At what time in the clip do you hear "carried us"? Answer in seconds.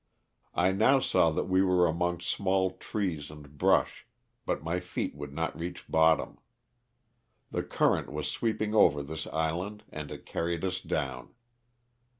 10.25-10.81